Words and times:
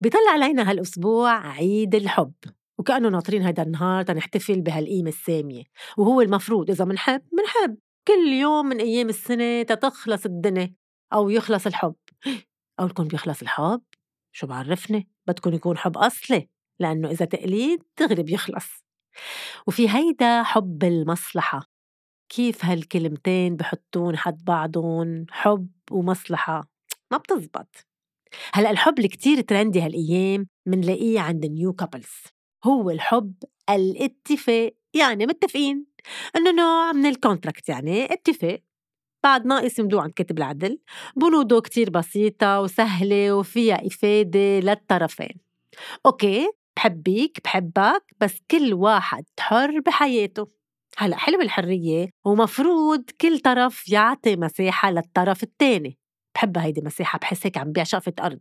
بيطلع 0.00 0.30
علينا 0.32 0.70
هالأسبوع 0.70 1.46
عيد 1.46 1.94
الحب 1.94 2.32
وكأنه 2.78 3.08
ناطرين 3.08 3.42
هيدا 3.42 3.62
النهار 3.62 4.02
تنحتفل 4.02 4.60
بهالقيمة 4.60 5.08
السامية 5.08 5.64
وهو 5.96 6.20
المفروض 6.20 6.70
إذا 6.70 6.84
منحب 6.84 7.22
منحب 7.32 7.78
كل 8.08 8.32
يوم 8.32 8.66
من 8.66 8.80
أيام 8.80 9.08
السنة 9.08 9.62
تتخلص 9.62 10.26
الدنيا 10.26 10.74
أو 11.12 11.30
يخلص 11.30 11.66
الحب 11.66 11.94
قولكم 12.78 13.04
بيخلص 13.04 13.42
الحب؟ 13.42 13.82
شو 14.32 14.46
بعرفني؟ 14.46 15.08
بدكم 15.26 15.54
يكون 15.54 15.78
حب 15.78 15.98
أصلي 15.98 16.48
لأنه 16.80 17.10
إذا 17.10 17.24
تقليد 17.24 17.82
دغري 18.00 18.22
بيخلص 18.22 18.84
وفي 19.66 19.90
هيدا 19.90 20.42
حب 20.42 20.84
المصلحة 20.84 21.60
كيف 22.28 22.64
هالكلمتين 22.64 23.56
بحطون 23.56 24.16
حد 24.16 24.44
بعضهم 24.44 25.26
حب 25.30 25.70
ومصلحة 25.90 26.68
ما 27.12 27.18
بتزبط 27.18 27.86
هلأ 28.52 28.70
الحب 28.70 28.98
الكتير 28.98 29.40
trendy 29.40 29.80
هالأيام 29.80 30.46
منلاقيه 30.66 31.20
عند 31.20 31.44
ال 31.44 31.51
new 31.51 31.72
couples 31.72 32.10
هو 32.64 32.90
الحب 32.90 33.34
الاتفاق 33.70 34.74
يعني 34.94 35.26
متفقين 35.26 35.86
إنه 36.36 36.50
نوع 36.50 36.92
من 36.92 37.06
ال 37.06 37.13
contract 37.13 37.68
يعني 37.68 38.04
اتفاق. 38.12 38.60
بعد 39.24 39.46
ناقص 39.46 39.78
يمدوه 39.78 40.02
عند 40.02 40.12
كاتب 40.12 40.38
العدل 40.38 40.78
بنوده 41.16 41.60
كتير 41.60 41.90
بسيطة 41.90 42.60
وسهلة 42.60 43.32
وفيها 43.32 43.86
إفادة 43.86 44.60
للطرفين. 44.60 45.40
okay 46.06 46.48
بحبك 46.76 47.40
بحبك 47.44 48.04
بس 48.20 48.40
كل 48.50 48.74
واحد 48.74 49.24
حر 49.40 49.80
بحياته. 49.80 50.48
هلأ 50.98 51.16
حلو 51.16 51.40
الحرية 51.40 52.10
ومفروض 52.26 53.04
كل 53.20 53.38
طرف 53.40 53.88
يعطي 53.88 54.36
مساحة 54.36 54.90
للطرف 54.90 55.42
التاني. 55.42 55.98
بحب 56.34 56.58
هيدي 56.58 56.80
مساحة 56.80 57.18
بحس 57.18 57.46
هيك 57.46 57.58
عم 57.58 57.72
بيع 57.72 57.84
شقفة 57.84 58.12
أرض. 58.20 58.40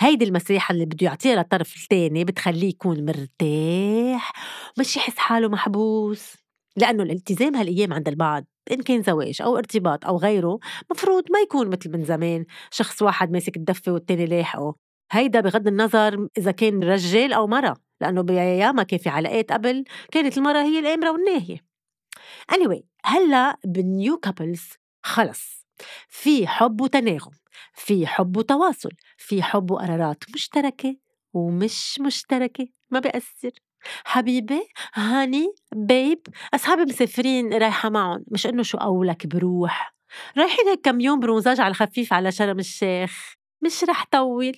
هيدي 0.00 0.24
المساحة 0.24 0.72
اللي 0.72 0.84
بده 0.84 1.06
يعطيها 1.06 1.36
للطرف 1.36 1.76
التاني 1.76 2.24
بتخليه 2.24 2.68
يكون 2.68 3.04
مرتاح 3.04 4.32
مش 4.78 4.96
يحس 4.96 5.18
حاله 5.18 5.48
محبوس. 5.48 6.36
لأنه 6.76 7.02
الالتزام 7.02 7.54
هالأيام 7.56 7.92
عند 7.92 8.08
البعض 8.08 8.44
إن 8.72 8.82
كان 8.82 9.02
زواج 9.02 9.42
أو 9.42 9.56
ارتباط 9.56 10.06
أو 10.06 10.16
غيره 10.16 10.58
مفروض 10.90 11.24
ما 11.32 11.38
يكون 11.40 11.68
مثل 11.70 11.90
من 11.92 12.04
زمان 12.04 12.44
شخص 12.70 13.02
واحد 13.02 13.30
ماسك 13.30 13.56
الدفة 13.56 13.92
والتاني 13.92 14.26
لاحقه. 14.26 14.74
هيدا 15.12 15.40
بغض 15.40 15.66
النظر 15.66 16.28
إذا 16.38 16.50
كان 16.50 16.84
رجال 16.84 17.32
أو 17.32 17.46
مرة 17.46 17.76
لأنه 18.00 18.22
بأيامها 18.22 18.84
كان 18.84 18.98
في 18.98 19.08
علاقات 19.08 19.52
قبل 19.52 19.84
كانت 20.12 20.38
المرة 20.38 20.62
هي 20.62 20.78
الآمرة 20.78 21.10
والناهية. 21.12 21.58
Anyway 22.52 22.82
هلأ 23.04 23.58
بال 23.64 23.85
new 23.85 24.16
couples 24.16 24.68
خلص. 25.02 25.59
في 26.08 26.46
حب 26.46 26.80
وتناغم 26.80 27.32
في 27.74 28.06
حب 28.06 28.36
وتواصل 28.36 28.90
في 29.16 29.42
حب 29.42 29.70
وقرارات 29.70 30.24
مشتركة 30.34 30.96
ومش 31.32 32.00
مشتركة 32.00 32.66
ما 32.90 33.00
بأثر 33.00 33.50
حبيبي 34.04 34.62
honey 34.94 35.54
babe 35.76 36.20
أصحابي 36.54 36.82
مسافرين 36.82 37.52
رايحة 37.54 37.88
معهم 37.90 38.24
مش 38.32 38.46
إنه 38.46 38.62
شو 38.62 38.78
قولك 38.78 39.26
بروح. 39.26 39.94
رايحين 40.38 40.68
هيك 40.68 40.80
كم 40.80 41.00
يوم 41.00 41.20
bronzage 41.20 41.60
على 41.60 41.74
خفيف 41.74 42.12
على 42.12 42.32
شرم 42.32 42.58
الشيخ 42.58 43.34
مش 43.62 43.84
رح 43.84 44.04
طول. 44.12 44.52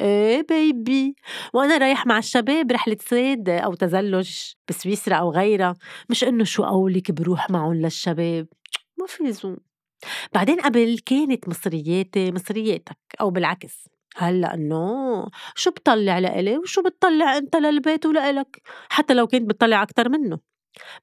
إيه 0.00 0.42
baby 0.48 1.14
وأنا 1.54 1.78
رايح 1.78 2.06
مع 2.06 2.18
الشباب 2.18 2.72
رحلة 2.72 2.96
صيد 3.00 3.48
أو 3.48 3.74
تزلج 3.74 4.30
بسويسرا 4.68 5.16
أو 5.16 5.32
غيرها 5.32 5.74
مش 6.10 6.24
إنه 6.24 6.44
شو 6.44 6.64
قولك 6.64 7.10
بروح 7.12 7.50
معهم 7.50 7.74
للشباب. 7.74 8.46
ما 9.00 9.06
في 9.06 9.32
زوم 9.32 9.56
بعدين 10.34 10.60
قبل 10.60 10.98
كانت 11.06 11.48
مصرياتي 11.48 12.32
مصرياتك 12.32 12.98
أو 13.20 13.30
بالعكس. 13.30 13.88
هلأ 14.16 14.54
إنه 14.54 15.26
شو 15.54 15.70
بطلع 15.70 16.18
لإلي 16.18 16.58
وشو 16.58 16.82
بتطلع 16.82 17.36
أنت 17.36 17.56
للبيت 17.56 18.06
ولإلك؟ 18.06 18.62
حتى 18.88 19.14
لو 19.14 19.26
كنت 19.26 19.42
بتطلع 19.50 19.82
أكتر 19.82 20.08
منه. 20.08 20.38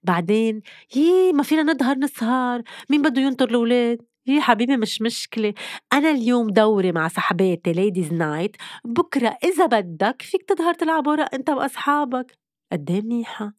بعدين 0.04 0.62
يي 0.96 1.34
ما 1.34 1.44
فينا 1.44 1.64
نظهر 1.74 1.98
نسهر 1.98 2.62
مين 2.90 3.02
بده 3.02 3.22
ينطر 3.22 3.50
الأولاد؟ 3.50 4.02
يا 4.28 4.42
حبيبي 4.42 4.78
مش 4.78 5.02
مشكلة. 5.02 5.54
أنا 5.94 6.12
اليوم 6.12 6.50
دوري 6.50 6.92
مع 6.92 7.08
صحباتي 7.08 7.74
ladies 7.74 8.14
night 8.14 8.56
بكرة 8.86 9.38
إذا 9.44 9.66
بدك 9.66 10.22
فيك 10.22 10.44
تظهر 10.44 10.74
تلعب 10.74 11.08
ورق 11.08 11.36
أنت 11.36 11.50
وأصحابك. 11.50 12.38
قد 12.72 12.92
منيحة. 12.92 13.54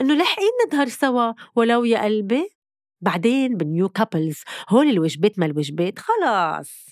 إنه 0.00 0.14
لاحقين 0.14 0.50
نظهر 0.66 0.88
سوا 0.88 1.32
ولو 1.56 1.84
يا 1.84 2.02
قلبي. 2.04 2.50
بعدين 3.00 3.56
بال 3.56 3.69
new 3.69 3.88
couples 3.88 4.42
هول 4.68 4.88
الواجبات 4.88 5.38
ما 5.38 5.46
الواجبات 5.46 5.98
خلاص. 5.98 6.86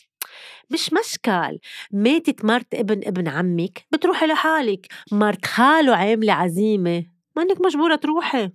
مش 0.70 0.90
مشكل. 0.92 1.58
ماتت 1.92 2.44
مرت 2.44 2.74
ابن 2.74 3.00
ابن 3.08 3.28
عمك 3.28 3.86
بتروحي 3.92 4.26
لحالك. 4.26 4.86
مرت 5.12 5.46
خاله 5.46 5.96
عاملة 5.96 6.32
عزيمة 6.32 7.04
ما 7.36 7.42
انك 7.42 7.60
مجبورة 7.60 7.96
تروحي. 7.96 8.50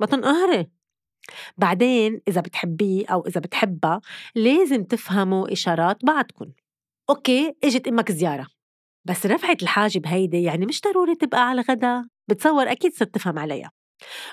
بتنقهري 0.00 0.66
بعدين 1.58 2.20
إذا 2.28 2.40
بتحبيه 2.40 3.06
أو 3.06 3.26
إذا 3.26 3.40
بتحبها 3.40 4.00
لازم 4.34 4.84
تفهموا 4.84 5.52
إشارات 5.52 6.04
بعضكم 6.04 6.52
أوكي 7.10 7.54
إجت 7.64 7.88
أمك 7.88 8.12
زيارة. 8.12 8.46
بس 9.04 9.26
رفعت 9.26 9.62
الحاجب 9.62 10.06
هيدي 10.06 10.42
يعني 10.42 10.66
مش 10.66 10.80
ضروري 10.80 11.14
تبقى 11.14 11.48
على 11.48 11.60
الغدا 11.60 12.08
بتصور 12.28 12.70
أكيد 12.72 12.94
صرت 12.94 13.14
تفهم 13.14 13.38
عليها 13.38 13.70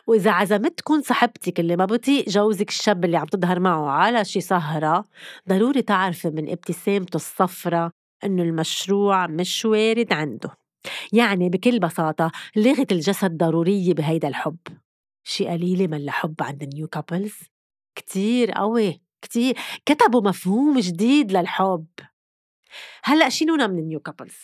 وإذا 0.08 0.32
عزمتكن 0.32 1.02
صاحبتك 1.02 1.60
اللي 1.60 1.76
ما 1.76 1.86
بطيق 1.86 2.30
جوزك 2.30 2.70
الشاب 2.70 3.06
اللي 3.06 3.18
عم 3.18 3.26
تظهر 3.26 3.60
معه 3.60 3.90
على 3.90 4.26
شي 4.26 4.42
سهرة 4.42 5.06
ضروري 5.50 5.82
تعرفي 5.82 6.30
من 6.30 6.50
ابتسامته 6.52 7.16
الصفرة 7.16 7.92
إنه 8.24 8.44
المشروع 8.44 9.28
مش 9.28 9.66
وارد 9.66 10.14
عنده. 10.14 10.50
يعني 11.14 11.50
بكل 11.50 11.80
بساطة 11.80 12.32
لغة 12.56 12.88
الجسد 12.92 13.38
ضرورية 13.38 13.94
بهيدا 13.94 14.28
الحب. 14.28 14.58
شي 15.24 15.48
قليلة 15.48 15.88
من 15.88 15.94
الحب 15.94 16.36
عند 16.42 16.64
ال 16.64 16.70
new 16.70 16.88
couples 16.88 17.36
كتير 17.96 18.52
قوي 18.52 19.02
كتير. 19.22 19.58
كتبوا 19.86 20.22
مفهوم 20.22 20.80
جديد 20.80 21.32
للحب. 21.32 21.86
هلأ 23.04 23.30
شيلونا 23.30 23.68
من 23.68 23.80
ال 23.80 23.85
new 23.85 24.00
couples 24.00 24.38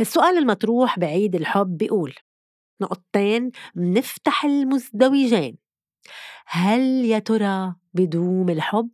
السؤال 0.00 0.38
المطروح 0.38 0.98
بعيد 0.98 1.34
الحب 1.34 1.76
بيقول 1.76 2.14
نقطتين 2.82 3.50
منفتح 3.74 4.44
المزدوجين. 4.44 5.58
هل 6.46 6.80
يا 7.04 7.18
ترى 7.18 7.74
بدوم 7.94 8.48
الحب 8.48 8.90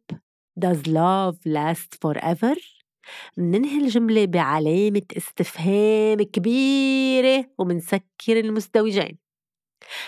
does 0.61 0.83
love 0.89 1.37
last 1.49 1.99
forever 2.05 2.59
مننهي 3.37 3.79
الجملة 3.79 4.25
بعلامة 4.27 5.03
استفهام 5.17 6.23
كبيرة 6.23 7.45
ومنسكر 7.59 8.41
المزدوجين. 8.41 9.19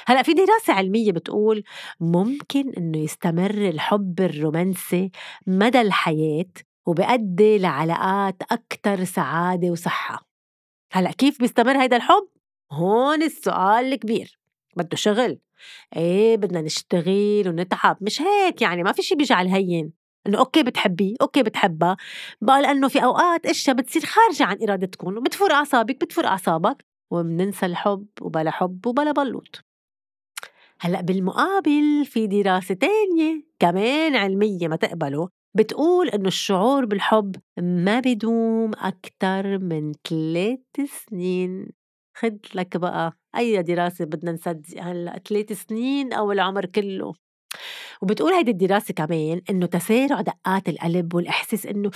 هلأ 0.07 0.23
في 0.23 0.33
دراسة 0.33 0.73
علمية 0.73 1.13
بتقول 1.13 1.65
ممكن 2.01 2.71
إنه 2.71 2.99
يستمر 2.99 3.69
الحب 3.69 4.21
الرومانسي 4.21 5.11
مدى 5.47 5.81
الحياة 5.81 6.53
وبيؤدي 6.87 7.59
لعلاقات 7.59 8.43
أكثر 8.43 9.05
سعادة 9.05 9.71
وصحة. 9.71 10.29
هلأ 10.93 11.11
كيف 11.13 11.41
بيستمر 11.41 11.83
هيدا 11.83 11.97
الحب؟ 11.97 12.29
هون 12.73 13.23
السؤال 13.23 13.93
الكبير 13.93 14.39
بده 14.77 14.97
شغل. 14.97 15.39
إيه 15.97 16.37
بدنا 16.37 16.61
نشتغل 16.61 17.49
ونتعب؟ 17.49 17.99
مش 18.01 18.23
هيك 18.23 18.63
يعني 18.63 18.83
ما 18.83 18.93
في 18.93 19.03
شي 19.03 19.15
بيجي 19.15 19.35
على 19.35 19.49
الهين. 19.49 19.93
إنه 20.27 20.39
okay 20.39 20.63
بتحبيه 20.63 21.15
أوكي 21.23 21.43
بتحبها 21.43 21.97
بقى 22.41 22.63
لأنه 22.63 22.89
في 22.89 23.05
أوقات 23.05 23.47
إشياء 23.47 23.77
بتصير 23.77 24.03
خارجة 24.05 24.45
عن 24.45 24.59
إرادتكم 24.63 25.17
وبتفور 25.17 25.53
أعصابك 25.53 26.01
بتفور 26.01 26.27
أعصابك 26.27 26.85
وبننسى 27.11 27.67
الحب 27.67 28.07
وبلا 28.21 28.51
حب 28.51 28.87
وبلا 28.87 29.13
بلوط. 29.13 29.65
هلأ 30.81 31.01
بالمقابل 31.01 32.05
في 32.05 32.27
دراسة 32.27 32.75
تانية 32.75 33.45
كمان 33.59 34.17
علمية 34.17 34.69
ما 34.69 34.77
تقبله 34.77 35.29
بتقول 35.55 36.09
إنه 36.09 36.29
الشعور 36.29 36.85
بالحب 36.85 37.37
ما 37.59 38.01
بيدوم 38.01 38.71
أكتر 38.75 39.59
من 39.59 39.93
ثلاث 40.09 40.61
سنين. 40.87 41.80
خد 42.21 42.39
لك 42.55 42.77
بقى 42.77 43.13
أي 43.37 43.63
دراسة 43.63 44.05
بدنا 44.05 44.33
نصدق 44.33 44.83
هلأ 44.83 45.21
ثلاث 45.29 45.53
سنين 45.53 46.13
أو 46.13 46.33
العمر 46.33 46.67
كله. 46.67 47.15
وبتقول 48.03 48.33
هيدي 48.33 48.51
الدراسة 48.51 48.95
كمان 48.95 49.41
إنه 49.51 49.67
تسارع 49.67 50.21
دقات 50.21 50.69
القلب 50.69 51.15
والإحساس 51.15 51.67
إنه 51.67 51.91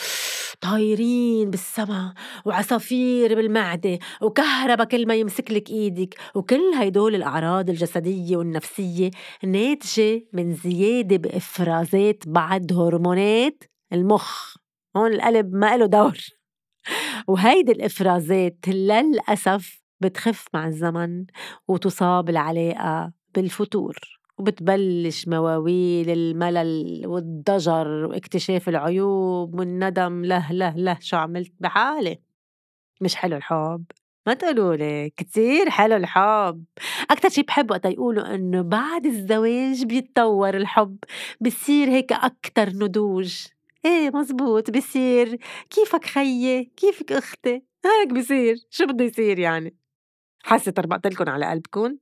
طايرين 0.60 1.50
بالسما 1.50 2.14
وعصافير 2.44 3.34
بالمعدة 3.34 3.98
وكهربا 4.22 4.84
كل 4.84 5.06
ما 5.06 5.14
يمسك 5.14 5.50
لك 5.50 5.70
إيدك. 5.70 6.14
وكل 6.34 6.72
هيدول 6.78 7.14
الأعراض 7.14 7.70
الجسدية 7.70 8.36
والنفسية 8.36 9.10
ناتجة 9.44 10.26
من 10.32 10.54
زيادة 10.54 11.16
بإفرازات 11.16 12.28
بعض 12.28 12.72
هرمونات 12.72 13.64
المخ. 13.92 14.56
هون 14.96 15.12
القلب 15.12 15.54
ما 15.54 15.76
له 15.76 15.86
دور. 15.86 16.18
وهيدي 17.28 17.72
الإفرازات 17.72 18.58
للأسف 18.68 19.83
بتخف 20.04 20.46
مع 20.54 20.66
الزمن 20.66 21.26
وتصاب 21.68 22.30
العلاقة 22.30 23.12
بالفتور 23.34 23.96
وبتبلش 24.38 25.28
مواويل 25.28 26.10
الملل 26.10 27.02
والضجر 27.06 27.88
واكتشاف 27.88 28.68
العيوب 28.68 29.58
والندم 29.58 30.24
له 30.24 30.52
له 30.52 30.76
له 30.76 30.98
شو 31.00 31.16
عملت 31.16 31.52
بحالي؟ 31.60 32.18
مش 33.00 33.16
حلو 33.16 33.36
الحب؟ 33.36 33.84
ما 34.26 34.34
تقولوا 34.34 34.76
لي 34.76 35.10
كتير 35.16 35.70
حلو 35.70 35.96
الحب. 35.96 36.64
أكتر 37.10 37.28
شي 37.28 37.42
بحب 37.42 37.70
وقت 37.70 37.84
يقولوا 37.84 38.34
إنه 38.34 38.62
بعد 38.62 39.06
الزواج 39.06 39.84
بيتطور 39.84 40.56
الحب 40.56 40.96
بصير 41.40 41.88
هيك 41.88 42.12
أكتر 42.12 42.68
نضوج. 42.70 43.46
إيه 43.84 44.10
مزبوط 44.10 44.70
بصير 44.70 45.38
كيفك 45.70 46.04
خيي؟ 46.04 46.64
كيفك 46.64 47.12
أختي؟ 47.12 47.62
هيك 47.84 48.12
بصير 48.12 48.56
شو 48.70 48.86
بده 48.86 49.04
يصير 49.04 49.38
يعني؟ 49.38 49.76
حاسة 50.44 50.72
طربقت 50.72 51.06
لكم 51.06 51.30
على 51.30 51.46
قلبكم؟ 51.50 51.96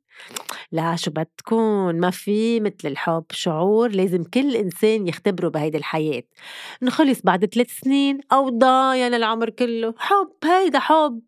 لا 0.73 0.97
شو 0.97 1.11
بدكن 1.11 2.01
ما 2.01 2.11
في 2.11 2.61
مثل 2.61 2.89
الحب 2.89 3.25
شعور 3.31 3.89
لازم 3.91 4.25
كل 4.25 4.57
إنسان 4.57 5.09
يختبره 5.09 5.49
بهيدي 5.49 5.79
الحياة. 5.79 6.23
نخلص 6.83 7.23
بعد 7.23 7.45
ثلاث 7.47 7.71
سنين 7.71 8.21
أو 8.33 8.49
ضايع 8.49 9.09
للعمر 9.09 9.51
كله. 9.51 9.95
حب 9.99 10.37
هيدا 10.45 10.79
حب. 10.79 11.23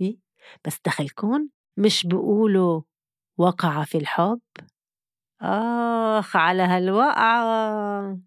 إيه؟ 0.00 0.16
بس 0.64 0.80
دخلكن 0.86 1.48
مش 1.76 2.06
بيقولوا 2.06 2.82
وقع 3.38 3.84
في 3.84 3.98
الحب؟ 3.98 4.40
آخ 5.42 6.36
على 6.36 6.62
هالوقعة. 6.62 8.18